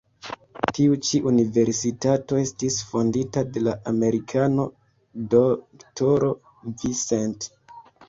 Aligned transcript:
Tiu 0.77 0.95
ĉi 1.09 1.19
universitato 1.31 2.39
estis 2.45 2.79
fondita 2.93 3.45
de 3.59 3.65
la 3.69 3.77
Amerikano 3.95 4.69
D-ro 5.37 6.35
Vincent. 6.59 7.53